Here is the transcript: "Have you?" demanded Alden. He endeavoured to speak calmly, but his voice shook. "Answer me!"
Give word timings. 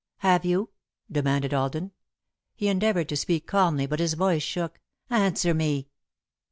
"Have 0.21 0.45
you?" 0.45 0.71
demanded 1.11 1.53
Alden. 1.53 1.91
He 2.55 2.69
endeavoured 2.69 3.07
to 3.09 3.15
speak 3.15 3.45
calmly, 3.45 3.85
but 3.85 3.99
his 3.99 4.15
voice 4.15 4.41
shook. 4.41 4.79
"Answer 5.11 5.53
me!" 5.53 5.89